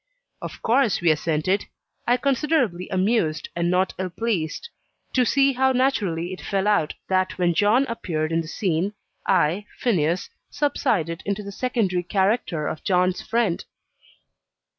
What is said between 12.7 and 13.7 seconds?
John's "friend."